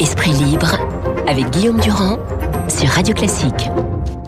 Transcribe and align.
Esprit 0.00 0.32
libre 0.32 0.78
avec 1.28 1.48
Guillaume 1.50 1.78
Durand 1.80 2.18
sur 2.68 2.88
Radio 2.88 3.14
Classique. 3.14 3.70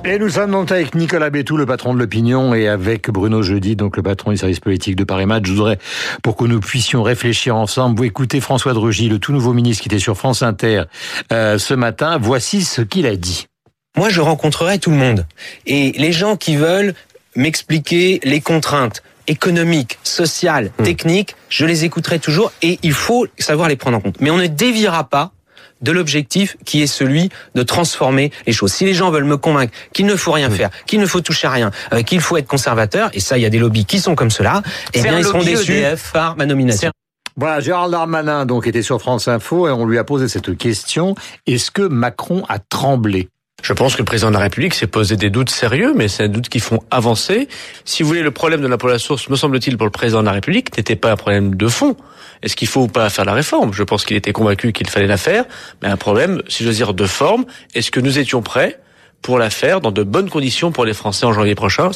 Et 0.05 0.19
nous 0.21 0.29
sommes 0.31 0.53
donc 0.53 0.71
avec 0.71 0.95
Nicolas 0.95 1.31
Bétou, 1.31 1.57
le 1.57 1.67
patron 1.67 1.95
de 1.95 1.99
l'opinion, 1.99 2.55
et 2.55 2.69
avec 2.69 3.11
Bruno 3.11 3.43
Jeudi, 3.43 3.75
donc 3.75 3.97
le 3.97 4.05
patron 4.05 4.31
du 4.31 4.37
service 4.37 4.61
politique 4.61 4.95
de 4.95 5.03
Paris 5.03 5.27
Match. 5.27 5.47
Je 5.47 5.53
voudrais, 5.53 5.79
pour 6.23 6.37
que 6.37 6.45
nous 6.45 6.61
puissions 6.61 7.03
réfléchir 7.03 7.57
ensemble, 7.57 7.99
vous 7.99 8.05
écoutez 8.05 8.41
François 8.41 8.73
Drugy, 8.73 9.09
le 9.09 9.19
tout 9.19 9.33
nouveau 9.33 9.53
ministre 9.53 9.83
qui 9.83 9.89
était 9.89 9.99
sur 9.99 10.17
France 10.17 10.43
Inter 10.43 10.85
euh, 11.33 11.59
ce 11.59 11.75
matin. 11.75 12.19
Voici 12.21 12.63
ce 12.63 12.83
qu'il 12.83 13.07
a 13.07 13.17
dit. 13.17 13.49
Moi, 13.97 14.11
je 14.11 14.21
rencontrerai 14.21 14.79
tout 14.79 14.91
le 14.91 14.97
monde. 14.97 15.27
Et 15.67 15.91
les 15.93 16.13
gens 16.13 16.37
qui 16.37 16.55
veulent 16.55 16.95
m'expliquer 17.35 18.21
les 18.23 18.41
contraintes 18.41 19.03
économiques, 19.31 19.99
sociales, 20.03 20.71
Hmm. 20.79 20.83
techniques, 20.85 21.37
je 21.49 21.65
les 21.65 21.85
écouterai 21.85 22.19
toujours 22.19 22.53
et 22.63 22.79
il 22.83 22.93
faut 22.93 23.27
savoir 23.39 23.69
les 23.69 23.77
prendre 23.77 23.97
en 23.97 24.01
compte. 24.01 24.21
Mais 24.21 24.31
on 24.31 24.37
ne 24.37 24.47
déviera 24.47 25.05
pas 25.05 25.33
de 25.81 25.93
l'objectif 25.93 26.57
qui 26.67 26.83
est 26.83 26.87
celui 26.87 27.31
de 27.55 27.63
transformer 27.63 28.33
les 28.47 28.53
choses. 28.53 28.73
Si 28.73 28.85
les 28.85 28.93
gens 28.93 29.11
veulent 29.11 29.25
me 29.25 29.39
convaincre 29.39 29.73
qu'il 29.95 30.05
ne 30.07 30.15
faut 30.17 30.33
rien 30.33 30.49
Hmm. 30.51 30.55
faire, 30.55 30.71
qu'il 30.87 31.01
ne 31.01 31.07
faut 31.07 31.21
toucher 31.23 31.47
à 31.47 31.51
rien, 31.53 31.71
euh, 31.95 32.03
qu'il 32.03 32.21
faut 32.21 32.37
être 32.37 32.47
conservateur, 32.49 33.09
et 33.15 33.21
ça, 33.21 33.39
il 33.39 33.43
y 33.43 33.47
a 33.47 33.51
des 33.51 33.59
lobbies 33.59 33.87
qui 33.87 33.99
sont 34.01 34.15
comme 34.15 34.31
cela, 34.31 34.63
eh 34.93 35.01
bien, 35.03 35.17
ils 35.19 35.25
seront 35.25 35.43
déçus 35.43 35.73
EDF. 35.79 36.11
par 36.13 36.37
ma 36.37 36.45
nomination. 36.45 36.91
Voilà, 37.37 37.61
Gérald 37.61 37.93
Darmanin 37.93 38.45
donc 38.45 38.67
était 38.67 38.83
sur 38.83 39.01
France 39.01 39.27
Info 39.29 39.69
et 39.69 39.71
on 39.71 39.87
lui 39.87 39.97
a 39.97 40.05
posé 40.05 40.29
cette 40.29 40.59
question. 40.59 41.15
Est-ce 41.47 41.71
que 41.71 41.83
Macron 41.83 42.45
a 42.51 42.59
tremblé? 42.59 43.29
Je 43.63 43.73
pense 43.73 43.95
que 43.95 43.99
le 43.99 44.05
président 44.05 44.29
de 44.29 44.35
la 44.35 44.41
République 44.41 44.75
s'est 44.75 44.87
posé 44.87 45.17
des 45.17 45.31
doutes 45.31 45.51
sérieux, 45.51 45.93
mais 45.95 46.09
c'est 46.09 46.25
des 46.25 46.35
doutes 46.35 46.49
qui 46.49 46.61
font 46.61 46.81
avancer. 46.91 47.49
Si 47.85 48.03
vous 48.03 48.09
voulez, 48.09 48.23
le 48.23 48.31
problème 48.31 48.61
de 48.61 48.67
l'impôt 48.67 48.89
à 48.89 48.93
la 48.93 48.99
source, 48.99 49.29
me 49.29 49.37
semble-t-il, 49.37 49.77
pour 49.77 49.87
le 49.87 49.91
président 49.91 50.21
de 50.21 50.27
la 50.27 50.33
République, 50.33 50.77
n'était 50.77 50.97
pas 50.97 51.13
un 51.13 51.17
problème 51.17 51.55
de 51.55 51.69
fond. 51.69 51.97
Est-ce 52.43 52.57
qu'il 52.57 52.69
faut 52.69 52.83
ou 52.83 52.89
pas 52.89 53.11
faire 53.11 53.25
la 53.25 53.35
réforme? 53.35 53.73
Je 53.75 53.83
pense 53.83 54.05
qu'il 54.05 54.17
était 54.17 54.33
convaincu 54.33 54.73
qu'il 54.73 54.89
fallait 54.89 55.07
la 55.07 55.19
faire, 55.19 55.45
mais 55.83 55.89
un 55.89 55.97
problème, 55.97 56.43
si 56.49 56.65
j'ose 56.65 56.77
dire, 56.77 56.95
de 56.95 57.07
forme. 57.07 57.45
Est-ce 57.75 57.91
que 57.91 58.01
nous 58.01 58.19
étions 58.19 58.43
prêts 58.43 58.81
pour 59.21 59.39
la 59.39 59.51
faire 59.51 59.81
dans 59.81 59.93
de 59.93 60.03
bonnes 60.03 60.31
conditions 60.31 60.73
pour 60.73 60.85
les 60.85 60.95
Français 60.95 61.27
en 61.27 61.33
janvier 61.33 61.55
prochain? 61.55 61.91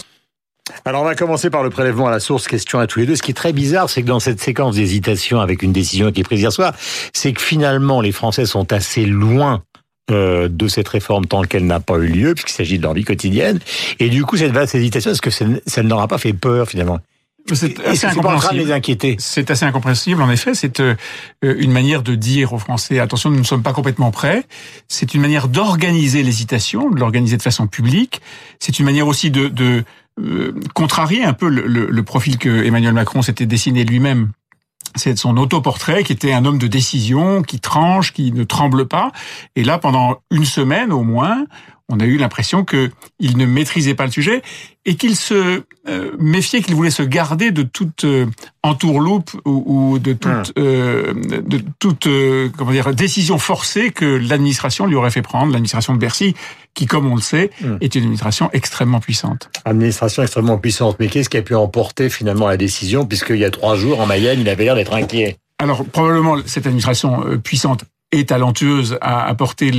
Alors 0.86 1.02
on 1.02 1.04
va 1.04 1.14
commencer 1.14 1.50
par 1.50 1.62
le 1.62 1.70
prélèvement 1.70 2.06
à 2.08 2.10
la 2.10 2.20
source, 2.20 2.46
question 2.46 2.78
à 2.78 2.86
tous 2.86 2.98
les 2.98 3.06
deux. 3.06 3.16
Ce 3.16 3.22
qui 3.22 3.32
est 3.32 3.34
très 3.34 3.52
bizarre, 3.52 3.90
c'est 3.90 4.02
que 4.02 4.06
dans 4.06 4.20
cette 4.20 4.40
séquence 4.40 4.76
d'hésitation 4.76 5.40
avec 5.40 5.62
une 5.62 5.72
décision 5.72 6.10
qui 6.10 6.20
est 6.20 6.24
prise 6.24 6.40
hier 6.40 6.52
soir, 6.52 6.74
c'est 7.12 7.32
que 7.34 7.42
finalement 7.42 8.00
les 8.00 8.12
Français 8.12 8.46
sont 8.46 8.72
assez 8.72 9.04
loin 9.04 9.62
euh, 10.10 10.48
de 10.48 10.68
cette 10.68 10.88
réforme 10.88 11.26
tant 11.26 11.42
qu'elle 11.42 11.66
n'a 11.66 11.80
pas 11.80 11.96
eu 11.96 12.06
lieu, 12.08 12.34
puisqu'il 12.34 12.52
s'agit 12.54 12.78
de 12.78 12.82
leur 12.82 12.94
vie 12.94 13.04
quotidienne. 13.04 13.58
Et 14.00 14.08
du 14.10 14.24
coup, 14.24 14.36
cette 14.36 14.52
vaste 14.52 14.74
hésitation, 14.74 15.10
est-ce 15.12 15.22
que 15.22 15.30
ça, 15.30 15.44
ne- 15.46 15.88
leur 15.88 16.00
a 16.00 16.08
pas 16.08 16.18
fait 16.18 16.32
peur 16.34 16.68
finalement? 16.68 16.98
C'est 17.52 17.78
assez 17.80 18.06
incompréhensible. 18.06 18.72
C'est 19.18 19.50
assez 19.50 19.64
incompréhensible, 19.66 20.22
en 20.22 20.30
effet. 20.30 20.54
C'est 20.54 20.80
euh, 20.80 20.94
une 21.42 21.72
manière 21.72 22.02
de 22.02 22.14
dire 22.14 22.54
aux 22.54 22.58
Français 22.58 22.98
attention, 23.00 23.28
nous 23.30 23.38
ne 23.38 23.44
sommes 23.44 23.62
pas 23.62 23.74
complètement 23.74 24.10
prêts. 24.10 24.44
C'est 24.88 25.12
une 25.14 25.20
manière 25.20 25.48
d'organiser 25.48 26.22
l'hésitation, 26.22 26.90
de 26.90 26.98
l'organiser 26.98 27.36
de 27.36 27.42
façon 27.42 27.66
publique. 27.66 28.22
C'est 28.60 28.78
une 28.78 28.86
manière 28.86 29.06
aussi 29.06 29.30
de, 29.30 29.48
de 29.48 29.84
euh, 30.22 30.54
contrarier 30.74 31.22
un 31.22 31.34
peu 31.34 31.48
le, 31.48 31.66
le- 31.66 31.88
le 31.90 32.02
profil 32.02 32.38
que 32.38 32.64
Emmanuel 32.64 32.94
Macron 32.94 33.20
s'était 33.20 33.46
dessiné 33.46 33.84
lui-même. 33.84 34.30
C'est 34.96 35.18
son 35.18 35.36
autoportrait 35.36 36.04
qui 36.04 36.12
était 36.12 36.32
un 36.32 36.44
homme 36.44 36.58
de 36.58 36.66
décision, 36.66 37.42
qui 37.42 37.60
tranche, 37.60 38.12
qui 38.12 38.32
ne 38.32 38.44
tremble 38.44 38.86
pas. 38.86 39.10
Et 39.56 39.64
là, 39.64 39.78
pendant 39.78 40.18
une 40.30 40.44
semaine 40.44 40.92
au 40.92 41.02
moins, 41.02 41.44
on 41.90 42.00
a 42.00 42.04
eu 42.04 42.16
l'impression 42.16 42.64
que 42.64 42.90
il 43.18 43.36
ne 43.36 43.44
maîtrisait 43.44 43.94
pas 43.94 44.06
le 44.06 44.10
sujet 44.10 44.42
et 44.86 44.96
qu'il 44.96 45.16
se 45.16 45.62
euh, 45.86 46.12
méfiait, 46.18 46.62
qu'il 46.62 46.74
voulait 46.74 46.90
se 46.90 47.02
garder 47.02 47.50
de 47.50 47.62
toute 47.62 48.04
euh, 48.04 48.26
entourloupe 48.62 49.30
ou, 49.44 49.98
de 49.98 50.14
toute, 50.14 50.52
euh, 50.58 51.12
de 51.14 51.62
toute 51.78 52.06
euh, 52.06 52.48
comment 52.56 52.72
dire, 52.72 52.94
décision 52.94 53.38
forcée 53.38 53.90
que 53.90 54.04
l'administration 54.04 54.86
lui 54.86 54.94
aurait 54.94 55.10
fait 55.10 55.22
prendre, 55.22 55.52
l'administration 55.52 55.94
de 55.94 55.98
Bercy, 55.98 56.34
qui, 56.72 56.86
comme 56.86 57.06
on 57.06 57.16
le 57.16 57.20
sait, 57.20 57.50
Hmm. 57.60 57.76
est 57.80 57.94
une 57.94 58.02
administration 58.02 58.50
extrêmement 58.52 59.00
puissante. 59.00 59.50
Administration 59.64 60.22
extrêmement 60.22 60.58
puissante, 60.58 60.96
mais 60.98 61.08
qu'est-ce 61.08 61.28
qui 61.28 61.36
a 61.36 61.42
pu 61.42 61.54
emporter 61.54 62.08
finalement 62.08 62.48
la 62.48 62.56
décision, 62.56 63.06
puisqu'il 63.06 63.36
y 63.36 63.44
a 63.44 63.50
trois 63.50 63.76
jours 63.76 64.00
en 64.00 64.06
Mayenne, 64.06 64.40
il 64.40 64.48
avait 64.48 64.64
l'air 64.64 64.74
d'être 64.74 64.94
inquiet? 64.94 65.36
Alors 65.58 65.84
probablement 65.84 66.36
cette 66.46 66.66
administration 66.66 67.38
puissante 67.42 67.84
et 68.12 68.24
talentueuse 68.26 68.96
à 69.00 69.26
apporter 69.26 69.72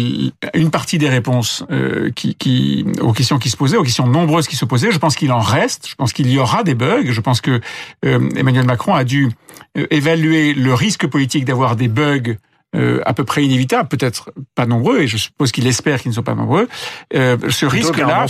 une 0.53 0.69
partie 0.69 0.97
des 0.97 1.09
réponses 1.09 1.63
euh, 1.71 2.11
qui, 2.11 2.35
qui, 2.35 2.85
aux 2.99 3.13
questions 3.13 3.39
qui 3.39 3.49
se 3.49 3.55
posaient, 3.55 3.77
aux 3.77 3.83
questions 3.83 4.07
nombreuses 4.07 4.47
qui 4.47 4.55
se 4.55 4.65
posaient. 4.65 4.91
Je 4.91 4.99
pense 4.99 5.15
qu'il 5.15 5.31
en 5.31 5.39
reste, 5.39 5.87
je 5.87 5.95
pense 5.95 6.11
qu'il 6.11 6.29
y 6.29 6.37
aura 6.37 6.63
des 6.63 6.75
bugs. 6.75 7.11
Je 7.11 7.21
pense 7.21 7.39
que 7.39 7.61
euh, 8.03 8.29
Emmanuel 8.35 8.65
Macron 8.65 8.93
a 8.93 9.03
dû 9.05 9.31
euh, 9.77 9.87
évaluer 9.89 10.53
le 10.53 10.73
risque 10.73 11.07
politique 11.07 11.45
d'avoir 11.45 11.75
des 11.75 11.87
bugs 11.87 12.35
euh, 12.75 12.99
à 13.05 13.13
peu 13.13 13.23
près 13.23 13.45
inévitables, 13.45 13.87
peut-être 13.87 14.33
pas 14.53 14.65
nombreux, 14.65 14.99
et 14.99 15.07
je 15.07 15.15
suppose 15.15 15.53
qu'il 15.53 15.65
espère 15.65 16.01
qu'ils 16.01 16.09
ne 16.09 16.15
sont 16.15 16.23
pas 16.23 16.35
nombreux. 16.35 16.67
Euh, 17.13 17.37
ce 17.49 17.65
risque-là, 17.65 18.25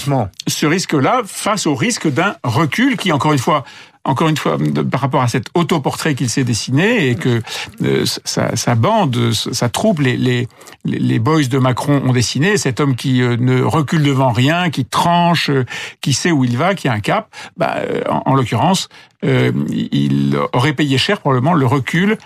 ce 0.48 0.66
risque-là 0.68 1.24
face 1.26 1.66
au 1.66 1.74
risque 1.74 2.08
d'un 2.08 2.36
recul 2.44 2.96
qui, 2.98 3.12
encore 3.12 3.34
une 3.34 3.40
fois, 3.40 3.64
encore 4.06 4.30
une 4.30 4.38
fois, 4.38 4.58
par 4.90 5.02
rapport 5.02 5.22
à 5.22 5.28
cet 5.28 5.48
autoportrait 5.56 6.16
qu'il 6.16 6.30
s'est 6.30 6.44
dessiné 6.44 7.10
et 7.10 7.16
que 7.16 7.42
euh, 7.84 8.06
sa, 8.06 8.76
bande, 8.76 9.34
sa 9.34 9.68
troupe, 9.70 10.00
les, 10.00 10.16
les, 10.16 10.48
les 10.86 11.20
boys 11.20 11.44
de 11.44 11.58
Macron 11.58 12.02
ont 12.06 12.14
dessiné, 12.14 12.58
cet 12.58 12.80
homme 12.80 12.96
qui 12.96 13.22
euh, 13.22 13.36
ne 13.38 13.62
recule 13.62 14.04
devant 14.04 14.32
rien, 14.32 14.70
qui 14.70 14.86
tranche, 14.86 15.50
euh, 15.50 15.66
qui 16.02 16.14
sait 16.14 16.32
où 16.32 16.44
il 16.44 16.56
va, 16.56 16.76
qui 16.76 16.88
a 16.88 16.94
un 16.94 17.00
cap, 17.00 17.34
bah, 17.58 17.78
en, 18.08 18.22
en 18.26 18.36
l'occurrence, 18.36 18.90
il 19.24 20.38
aurait 20.54 20.74
payé 20.74 21.00
cher 21.00 21.20
probablement 21.20 21.54
le 21.54 21.66
recul. 21.66 22.18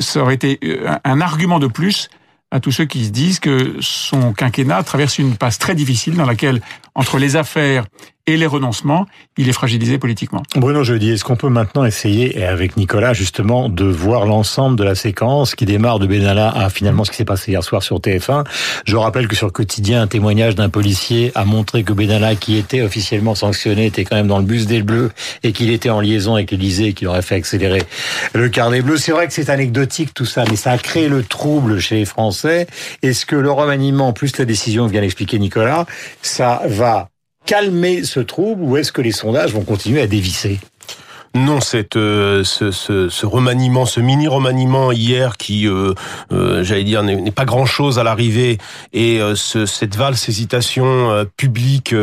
ça 0.00 0.22
aurait 0.22 0.34
été 0.34 0.58
un, 0.86 1.00
un 1.04 1.20
argument 1.20 1.58
de 1.58 1.66
plus 1.66 2.08
à 2.50 2.60
tous 2.60 2.72
ceux 2.72 2.86
qui 2.86 3.04
se 3.04 3.10
disent 3.10 3.40
que 3.40 3.76
son 3.80 4.32
quinquennat 4.32 4.82
traverse 4.82 5.18
une 5.18 5.36
passe 5.36 5.58
très 5.58 5.74
difficile 5.74 6.16
dans 6.16 6.24
laquelle, 6.24 6.62
entre 6.98 7.18
les 7.18 7.36
affaires 7.36 7.84
et 8.28 8.36
les 8.36 8.46
renoncements, 8.46 9.06
il 9.38 9.48
est 9.48 9.54
fragilisé 9.54 9.96
politiquement. 9.96 10.42
Bruno 10.54 10.84
Jeudi, 10.84 11.12
est-ce 11.12 11.24
qu'on 11.24 11.36
peut 11.36 11.48
maintenant 11.48 11.86
essayer, 11.86 12.38
et 12.38 12.44
avec 12.44 12.76
Nicolas 12.76 13.14
justement, 13.14 13.70
de 13.70 13.86
voir 13.86 14.26
l'ensemble 14.26 14.76
de 14.76 14.84
la 14.84 14.94
séquence 14.94 15.54
qui 15.54 15.64
démarre 15.64 15.98
de 15.98 16.06
Benalla 16.06 16.50
à 16.50 16.68
finalement 16.68 17.04
ce 17.04 17.10
qui 17.10 17.16
s'est 17.16 17.24
passé 17.24 17.52
hier 17.52 17.64
soir 17.64 17.82
sur 17.82 18.00
TF1 18.00 18.44
Je 18.84 18.96
rappelle 18.96 19.28
que 19.28 19.36
sur 19.36 19.50
Quotidien, 19.50 20.02
un 20.02 20.06
témoignage 20.08 20.56
d'un 20.56 20.68
policier 20.68 21.32
a 21.34 21.46
montré 21.46 21.84
que 21.84 21.94
Benalla, 21.94 22.34
qui 22.34 22.58
était 22.58 22.82
officiellement 22.82 23.34
sanctionné, 23.34 23.86
était 23.86 24.04
quand 24.04 24.16
même 24.16 24.26
dans 24.26 24.38
le 24.38 24.44
bus 24.44 24.66
des 24.66 24.82
Bleus 24.82 25.10
et 25.42 25.52
qu'il 25.52 25.70
était 25.70 25.88
en 25.88 26.00
liaison 26.00 26.34
avec 26.34 26.50
l'Élysée 26.50 26.88
et 26.88 26.92
qu'il 26.92 27.08
aurait 27.08 27.22
fait 27.22 27.36
accélérer 27.36 27.84
le 28.34 28.50
carnet 28.50 28.82
bleu. 28.82 28.98
C'est 28.98 29.12
vrai 29.12 29.26
que 29.26 29.32
c'est 29.32 29.48
anecdotique 29.48 30.12
tout 30.12 30.26
ça, 30.26 30.44
mais 30.50 30.56
ça 30.56 30.72
a 30.72 30.78
créé 30.78 31.08
le 31.08 31.22
trouble 31.22 31.78
chez 31.78 31.94
les 31.94 32.04
Français. 32.04 32.66
Est-ce 33.02 33.24
que 33.24 33.36
le 33.36 33.50
remaniement, 33.50 34.12
plus 34.12 34.36
la 34.36 34.44
décision 34.44 34.86
que 34.86 34.92
vient 34.92 35.00
d'expliquer 35.00 35.38
Nicolas, 35.38 35.86
ça 36.20 36.60
va 36.66 36.87
calmer 37.46 38.04
ce 38.04 38.20
trouble 38.20 38.62
ou 38.62 38.76
est-ce 38.76 38.92
que 38.92 39.00
les 39.00 39.12
sondages 39.12 39.52
vont 39.52 39.64
continuer 39.64 40.02
à 40.02 40.06
dévisser? 40.06 40.60
Non, 41.34 41.60
cette, 41.60 41.96
euh, 41.96 42.42
ce, 42.42 43.26
remaniement, 43.26 43.86
ce 43.86 44.00
mini 44.00 44.28
remaniement 44.28 44.92
hier 44.92 45.36
qui, 45.36 45.68
euh, 45.68 45.92
euh, 46.32 46.64
j'allais 46.64 46.84
dire, 46.84 47.02
n'est 47.02 47.30
pas 47.30 47.44
grand 47.44 47.66
chose 47.66 47.98
à 47.98 48.02
l'arrivée, 48.02 48.58
et 48.92 49.20
ce, 49.34 49.66
cette 49.66 49.96
valse 49.96 50.28
hésitation 50.28 51.26
publique 51.36 51.94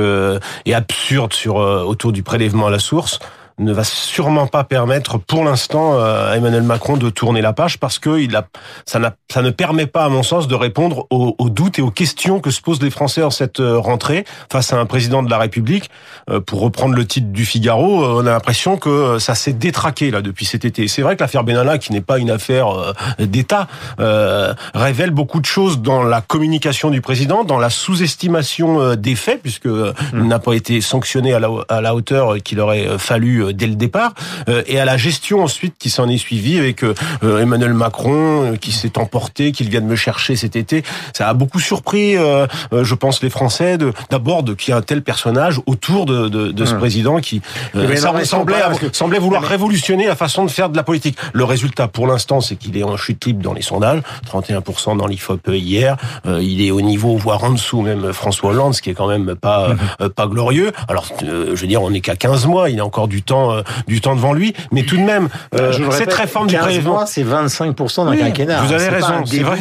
et 0.66 0.74
absurde 0.74 1.34
sur 1.34 1.56
autour 1.56 2.12
du 2.12 2.24
prélèvement 2.24 2.68
à 2.68 2.72
la 2.72 2.80
source 2.80 3.20
ne 3.58 3.72
va 3.72 3.84
sûrement 3.86 4.48
pas 4.48 4.64
permettre 4.66 5.18
pour 5.18 5.44
l'instant 5.46 5.94
euh, 5.94 6.32
à 6.32 6.36
Emmanuel 6.38 6.64
Macron 6.64 6.98
de 6.98 7.10
tourner 7.10 7.42
la 7.42 7.54
page 7.54 7.80
parce 7.80 8.00
que 8.00 8.20
il 8.20 8.36
a, 8.36 8.46
ça, 8.86 9.00
n'a- 9.00 9.16
ça 9.32 9.42
ne 9.42 9.50
permet 9.50 9.86
pas 9.86 10.04
à 10.04 10.10
mon 10.10 10.24
sens 10.24 10.48
de 10.48 10.56
répondre 10.56 11.08
aux, 11.10 11.36
aux 11.38 11.50
doutes 11.50 11.80
et 11.80 11.82
aux 11.82 11.90
questions 11.92 12.40
que 12.42 12.52
se 12.52 12.60
posent 12.62 12.82
les 12.82 12.90
Français 12.90 13.24
en 13.24 13.30
cette 13.30 13.62
euh, 13.62 13.78
rentrée 13.78 14.26
face 14.52 14.74
à 14.74 14.78
un 14.78 14.86
président 14.86 15.24
de 15.24 15.30
la 15.30 15.38
République. 15.38 15.90
Euh, 16.30 16.42
pour 16.42 16.60
reprendre 16.60 16.96
le 16.96 17.06
titre 17.06 17.28
du 17.32 17.46
Figaro, 17.46 18.04
euh, 18.04 18.22
on 18.22 18.28
a 18.28 18.32
l'impression 18.32 18.76
que 18.78 18.90
euh, 18.90 19.20
ça 19.20 19.36
s'est 19.36 19.54
détraqué 19.54 20.12
là 20.12 20.22
depuis 20.22 20.46
cet 20.46 20.66
été. 20.66 20.88
C'est 20.90 21.02
vrai 21.02 21.16
que 21.16 21.24
l'affaire 21.24 21.44
Benalla, 21.46 21.78
qui 21.78 21.94
n'est 21.94 22.02
pas 22.02 22.20
une 22.20 22.32
affaire 22.32 22.68
euh, 22.70 22.94
d'État, 23.20 23.68
euh, 24.02 24.54
révèle 24.74 25.12
beaucoup 25.12 25.40
de 25.40 25.46
choses 25.46 25.80
dans 25.82 26.04
la 26.04 26.20
communication 26.22 26.90
du 26.90 27.00
président, 27.00 27.44
dans 27.46 27.58
la 27.60 27.70
sous-estimation 27.70 28.82
euh, 28.82 28.96
des 28.96 29.16
faits, 29.16 29.42
puisque 29.42 29.66
euh, 29.68 29.94
il 30.14 30.28
n'a 30.28 30.40
pas 30.40 30.54
été 30.54 30.82
sanctionné 30.82 31.34
à 31.34 31.40
la, 31.40 31.50
à 31.70 31.80
la 31.82 31.96
hauteur 31.96 32.36
qu'il 32.44 32.60
aurait 32.60 32.88
euh, 32.88 32.98
fallu 32.98 33.45
euh, 33.46 33.54
dès 33.54 33.68
le 33.68 33.76
départ, 33.76 34.14
euh, 34.50 34.64
et 34.68 34.80
à 34.80 34.86
la 34.86 34.98
gestion 34.98 35.44
ensuite 35.44 35.76
qui 35.80 35.90
s'en 35.90 36.08
est 36.10 36.18
suivie 36.18 36.58
avec 36.58 36.84
euh, 36.84 36.94
Emmanuel 37.40 37.74
Macron 37.74 38.54
euh, 38.54 38.56
qui 38.56 38.72
s'est 38.72 38.98
emporté, 38.98 39.52
qu'il 39.52 39.70
vient 39.70 39.82
de 39.82 39.86
me 39.86 39.96
chercher 39.96 40.36
cet 40.36 40.56
été. 40.56 40.84
Ça 41.14 41.28
a 41.30 41.34
beaucoup 41.34 41.60
surpris, 41.60 42.14
je 42.16 42.94
pense, 42.96 43.22
les 43.24 43.30
Français 43.30 43.78
d'abord 44.10 44.44
de 44.44 44.54
qu'il 44.54 44.72
y 44.74 44.76
ait 44.76 44.80
un 44.80 44.82
tel 44.82 45.02
personnage 45.02 45.60
autour 45.66 46.06
de, 46.06 46.28
de, 46.30 46.52
de 46.52 46.66
ce 46.66 46.74
Hum. 46.74 46.80
président 46.80 47.20
qui 47.20 47.42
euh, 47.76 47.88
Mais 47.88 47.96
non, 47.96 48.02
semblait, 48.02 48.20
mais 48.20 48.26
sans 48.26 48.38
semblait, 48.40 48.60
pas, 48.60 48.68
parce 48.68 48.80
que- 48.80 48.94
semblait 48.96 49.20
vouloir 49.20 49.44
révolutionner 49.44 50.08
la 50.08 50.16
façon 50.16 50.44
de 50.46 50.50
faire 50.52 50.70
de 50.70 50.76
la 50.78 50.84
politique. 50.84 51.18
Le 51.34 51.44
résultat 51.44 51.88
pour 51.88 52.06
l'instant, 52.08 52.42
c'est 52.42 52.56
qu'il 52.56 52.76
est 52.78 52.84
en 52.84 52.98
chute 52.98 53.26
libre 53.26 53.42
dans 53.42 53.54
les 53.54 53.62
sondages, 53.62 54.02
31% 54.28 54.98
dans 54.98 55.08
l'IFOP 55.08 55.48
hier. 55.56 55.96
Euh, 56.26 56.42
il 56.42 56.62
est 56.66 56.72
au 56.72 56.82
niveau, 56.82 57.16
voire 57.18 57.44
en 57.44 57.52
dessous 57.52 57.82
même 57.82 58.12
François 58.14 58.50
Hollande, 58.52 58.74
ce 58.74 58.82
qui 58.82 58.90
est 58.90 58.94
quand 58.94 59.08
même 59.08 59.36
pas 59.36 59.76
euh, 60.02 60.10
pas 60.10 60.28
glorieux. 60.28 60.72
Alors, 60.90 61.06
euh, 61.24 61.56
je 61.56 61.62
veux 61.62 61.68
dire, 61.68 61.82
on 61.82 61.90
n'est 61.92 62.02
qu'à 62.02 62.16
15 62.16 62.46
mois, 62.46 62.70
il 62.70 62.80
a 62.80 62.86
encore 62.86 63.08
du 63.08 63.22
temps 63.22 63.35
temps, 63.36 63.52
euh, 63.54 63.62
du 63.88 64.02
temps 64.02 64.16
devant 64.16 64.34
lui. 64.34 64.54
Mais 64.72 64.84
tout 64.84 64.98
de 64.98 65.02
même, 65.02 65.28
euh, 65.56 65.74
cette 65.92 66.14
réforme 66.14 66.48
du 66.48 66.56
15 66.56 66.64
prélèvement, 66.64 67.06
c'est 67.06 67.24
25% 67.24 68.06
d'un 68.06 68.12
Oui, 68.12 68.20
quinquennat. 68.20 68.62
Vous 68.62 68.74
avez 68.74 68.88
raison. 68.90 69.26
C'est 69.26 69.40
vrai, 69.40 69.58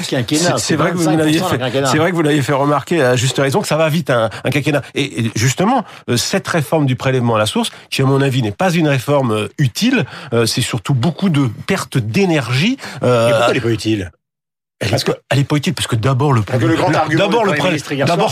c'est- 0.58 0.76
vrai 0.76 0.90
que 0.92 0.96
vous 0.96 1.08
l'avez 1.16 1.32
25% 1.32 1.48
fait. 1.48 1.58
d'un 1.58 1.64
quinquennat. 1.66 1.86
C'est 1.88 1.98
vrai 1.98 2.10
que 2.10 2.16
vous 2.16 2.22
l'avez 2.22 2.42
fait 2.42 2.52
remarquer 2.52 3.02
à 3.02 3.16
juste 3.16 3.38
raison 3.38 3.60
que 3.60 3.66
ça 3.68 3.76
va 3.76 3.88
vite 3.88 4.10
un, 4.10 4.30
un 4.44 4.50
quinquennat. 4.50 4.82
Et, 4.94 5.20
et 5.26 5.30
justement, 5.34 5.84
euh, 6.08 6.16
cette 6.16 6.46
réforme 6.48 6.86
du 6.86 6.96
prélèvement 6.96 7.34
à 7.36 7.38
la 7.38 7.46
source, 7.46 7.70
qui 7.90 8.02
à 8.02 8.04
mon 8.04 8.20
avis 8.20 8.42
n'est 8.42 8.52
pas 8.52 8.70
une 8.72 8.88
réforme 8.88 9.48
utile, 9.58 10.04
euh, 10.32 10.46
c'est 10.46 10.60
surtout 10.60 10.94
beaucoup 10.94 11.28
de 11.28 11.48
pertes 11.66 11.98
d'énergie. 11.98 12.76
euh, 13.02 13.28
Et 13.28 13.30
pourquoi 13.30 13.46
elle 13.48 13.54
n'est 13.54 13.60
pas 13.60 13.70
utile? 13.70 14.10
Parce 14.90 15.04
qu'elle 15.04 15.38
est 15.38 15.44
pas 15.44 15.56
utile, 15.56 15.74
parce 15.74 15.86
que 15.86 15.96
d'abord 15.96 16.32
le 16.32 16.42
que 16.42 16.56
le 16.56 16.74
grand 16.76 16.94
argument 16.94 17.22
d'abord 17.24 17.44
le 17.44 17.52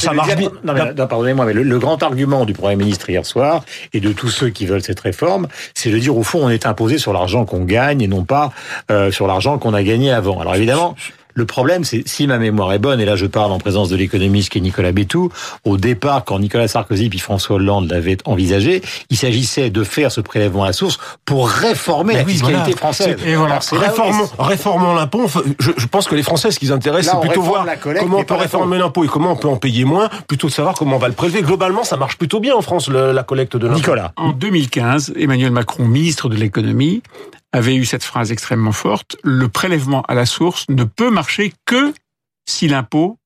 ça 0.01 0.13
marche 0.13 0.29
dire- 0.29 0.37
bien. 0.37 0.51
Non, 0.65 0.73
mais, 0.73 0.95
non, 0.95 1.07
pardonnez-moi, 1.07 1.47
mais 1.47 1.53
le, 1.53 1.63
le 1.63 1.79
grand 1.79 2.03
argument 2.03 2.45
du 2.45 2.53
Premier 2.53 2.77
ministre 2.77 3.09
hier 3.11 3.25
soir 3.27 3.65
et 3.93 4.01
de 4.01 4.13
tous 4.13 4.29
ceux 4.29 4.51
qui 4.51 4.67
veulent 4.67 4.83
cette 4.83 5.01
réforme, 5.01 5.49
c'est 5.75 5.91
de 5.91 5.99
dire 5.99 6.17
au 6.17 6.23
fond 6.23 6.41
on 6.45 6.49
est 6.51 6.67
imposé 6.67 6.99
sur 6.99 7.13
l'argent 7.13 7.45
qu'on 7.45 7.65
gagne 7.65 8.01
et 8.03 8.09
non 8.09 8.25
pas 8.25 8.53
euh, 8.91 9.11
sur 9.11 9.27
l'argent 9.27 9.59
qu'on 9.59 9.75
a 9.75 9.83
gagné 9.83 10.13
avant. 10.13 10.41
Alors 10.41 10.55
évidemment. 10.55 10.95
Le 11.35 11.45
problème, 11.47 11.85
c'est 11.85 12.03
si 12.07 12.27
ma 12.27 12.39
mémoire 12.39 12.73
est 12.73 12.79
bonne, 12.79 13.01
et 13.01 13.05
là 13.05 13.17
je 13.17 13.27
parle 13.27 13.53
en 13.53 13.59
présence 13.59 13.89
de 13.89 13.97
l'économiste 13.97 14.51
qui 14.51 14.59
est 14.59 14.61
Nicolas 14.61 14.93
Bétou, 14.93 15.31
au 15.65 15.77
départ, 15.77 16.25
quand 16.25 16.39
Nicolas 16.39 16.69
Sarkozy 16.69 17.09
puis 17.09 17.19
François 17.19 17.57
Hollande 17.57 17.91
l'avaient 17.91 18.19
envisagé, 18.25 18.83
il 19.11 19.17
s'agissait 19.17 19.71
de 19.71 19.85
faire 19.85 20.13
ce 20.13 20.21
prélèvement 20.21 20.65
à 20.65 20.67
la 20.69 20.73
source 20.73 20.99
pour 21.25 21.49
réformer 21.49 22.15
Mais 22.15 22.21
la 22.21 22.27
oui, 22.27 22.33
fiscalité 22.33 22.59
voilà. 22.63 22.77
française. 22.77 23.17
Et 23.27 23.35
voilà. 23.37 23.59
Réformons, 23.73 24.29
réformons 24.39 24.95
l'impôt. 24.95 25.23
Enfin, 25.25 25.41
Je, 25.59 25.71
je 25.77 25.87
pense 25.87 26.07
que 26.09 26.15
les 26.15 26.23
Français, 26.23 26.51
ce 26.51 26.59
qui 26.59 26.67
les 26.67 26.73
intéresse, 26.73 27.07
Là, 27.07 27.13
c'est 27.21 27.27
plutôt 27.29 27.43
voir 27.43 27.65
collecte, 27.81 28.03
comment 28.05 28.19
on 28.19 28.25
peut 28.25 28.35
réformer 28.35 28.79
l'impôt 28.79 29.05
et 29.05 29.09
comment 29.09 29.33
on 29.33 29.37
peut 29.37 29.49
en 29.49 29.57
payer 29.57 29.85
moins, 29.85 30.09
plutôt 30.29 30.49
de 30.49 30.53
savoir 30.53 30.75
comment 30.75 30.97
on 30.97 30.99
va 30.99 31.09
le 31.09 31.15
prélever. 31.15 31.43
Globalement, 31.43 31.85
ça 31.85 31.97
marche 31.97 32.17
plutôt 32.19 32.41
bien 32.41 32.55
en 32.55 32.63
France, 32.63 32.89
le- 32.89 33.13
la 33.13 33.23
collecte 33.23 33.57
de 33.57 33.67
l'impôt. 33.67 33.79
Nicolas. 33.79 34.13
En 34.17 34.33
2015, 34.33 35.13
Emmanuel 35.19 35.51
Macron, 35.53 35.85
ministre 35.85 36.29
de 36.29 36.37
l'économie, 36.37 37.03
avait 37.53 37.75
eu 37.75 37.85
cette 37.85 38.05
phrase 38.05 38.33
extrêmement 38.33 38.73
forte, 38.73 39.17
le 39.23 39.49
prélèvement 39.49 40.03
à 40.03 40.15
la 40.15 40.27
source 40.27 40.67
ne 40.69 40.85
peut 40.85 41.11
marcher 41.11 41.53
que 41.67 41.93
si 42.47 42.69
l'impôt 42.69 43.19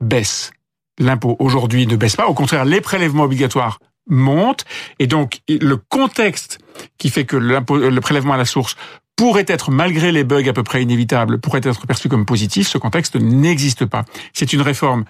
baisse. 0.00 0.52
L'impôt 0.98 1.36
aujourd'hui 1.40 1.86
ne 1.86 1.96
baisse 1.96 2.16
pas, 2.16 2.26
au 2.26 2.34
contraire, 2.34 2.64
les 2.64 2.80
prélèvements 2.80 3.24
obligatoires 3.24 3.80
montent, 4.06 4.64
et 4.98 5.06
donc 5.06 5.40
le 5.48 5.76
contexte 5.76 6.58
qui 6.98 7.10
fait 7.10 7.24
que 7.24 7.36
le 7.36 8.00
prélèvement 8.00 8.34
à 8.34 8.36
la 8.36 8.44
source 8.44 8.76
pourrait 9.16 9.46
être, 9.48 9.70
malgré 9.70 10.12
les 10.12 10.24
bugs 10.24 10.48
à 10.48 10.52
peu 10.52 10.62
près 10.62 10.82
inévitables, 10.82 11.40
pourrait 11.40 11.60
être 11.64 11.86
perçu 11.86 12.08
comme 12.08 12.26
positif, 12.26 12.68
ce 12.68 12.78
contexte 12.78 13.16
n'existe 13.16 13.86
pas. 13.86 14.04
C'est 14.32 14.52
une 14.52 14.60
réforme 14.60 15.04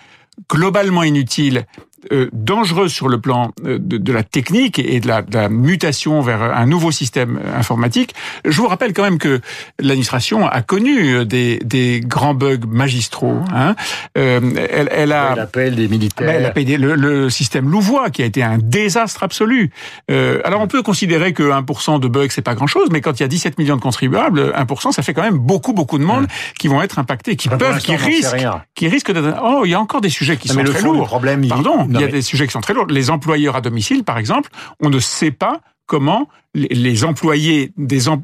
globalement 0.50 1.02
inutile, 1.02 1.66
euh, 2.12 2.28
dangereuse 2.32 2.92
sur 2.92 3.08
le 3.08 3.20
plan 3.20 3.52
euh, 3.64 3.78
de, 3.80 3.96
de 3.98 4.12
la 4.12 4.22
technique 4.22 4.78
et 4.78 5.00
de 5.00 5.08
la, 5.08 5.22
de 5.22 5.34
la 5.36 5.48
mutation 5.48 6.20
vers 6.20 6.42
un 6.42 6.66
nouveau 6.66 6.90
système 6.90 7.40
informatique. 7.56 8.14
Je 8.44 8.60
vous 8.60 8.68
rappelle 8.68 8.92
quand 8.92 9.02
même 9.02 9.18
que 9.18 9.40
l'administration 9.80 10.46
a 10.46 10.62
connu 10.62 11.14
euh, 11.16 11.24
des, 11.24 11.58
des 11.64 12.00
grands 12.00 12.34
bugs 12.34 12.66
magistraux. 12.68 13.38
Hein. 13.54 13.74
Euh, 14.18 14.40
elle, 14.70 14.88
elle 14.92 15.12
a 15.12 15.34
L'appel 15.34 15.74
des 15.76 15.88
militaires. 15.88 16.28
elle 16.28 16.44
a 16.46 16.50
payé 16.50 16.76
le, 16.76 16.94
le 16.94 17.30
système 17.30 17.68
Louvois 17.70 18.10
qui 18.10 18.22
a 18.22 18.26
été 18.26 18.42
un 18.42 18.58
désastre 18.58 19.22
absolu. 19.22 19.70
Euh, 20.10 20.40
alors 20.44 20.60
on 20.60 20.66
peut 20.66 20.82
considérer 20.82 21.32
que 21.32 21.42
1% 21.42 22.00
de 22.00 22.08
bugs 22.08 22.26
c'est 22.30 22.42
pas 22.42 22.54
grand-chose, 22.54 22.88
mais 22.90 23.00
quand 23.00 23.18
il 23.18 23.22
y 23.22 23.24
a 23.24 23.28
17 23.28 23.58
millions 23.58 23.76
de 23.76 23.80
contribuables, 23.80 24.52
1% 24.56 24.92
ça 24.92 25.02
fait 25.02 25.14
quand 25.14 25.22
même 25.22 25.38
beaucoup 25.38 25.72
beaucoup 25.72 25.98
de 25.98 26.04
monde 26.04 26.26
qui 26.58 26.68
vont 26.68 26.82
être 26.82 26.98
impactés, 26.98 27.36
qui 27.36 27.48
Enfin, 27.48 27.58
peuvent, 27.58 27.78
qui 27.78 27.94
risquent, 27.96 28.36
qui 28.74 28.88
risquent 28.88 29.12
d'être. 29.12 29.40
Oh, 29.44 29.62
il 29.64 29.70
y 29.70 29.74
a 29.74 29.80
encore 29.80 30.00
des 30.00 30.08
sujets 30.08 30.36
qui 30.36 30.48
Non, 30.48 30.54
sont 30.54 30.58
mais 30.60 30.64
le 30.64 30.70
très 30.70 30.80
fond 30.80 30.92
lourds. 30.92 31.06
problème, 31.06 31.42
il- 31.44 31.48
Pardon, 31.48 31.86
Non, 31.94 32.00
il 32.00 32.02
y 32.02 32.04
a 32.04 32.06
mais- 32.08 32.12
des 32.12 32.22
sujets 32.22 32.46
qui 32.46 32.52
sont 32.52 32.60
très 32.60 32.74
lourds. 32.74 32.86
Les 32.86 33.10
employeurs 33.10 33.56
à 33.56 33.60
domicile, 33.60 34.04
par 34.04 34.18
exemple, 34.18 34.50
on 34.80 34.90
ne 34.90 34.98
sait 34.98 35.30
pas 35.30 35.60
comment 35.86 36.28
les- 36.54 36.68
les 36.68 37.04
employés 37.04 37.72
des, 37.76 38.08
em- 38.08 38.20